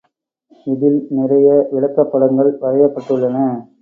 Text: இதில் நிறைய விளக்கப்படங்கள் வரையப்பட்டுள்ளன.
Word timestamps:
இதில் 0.67 0.97
நிறைய 1.09 1.47
விளக்கப்படங்கள் 1.73 2.51
வரையப்பட்டுள்ளன. 2.59 3.37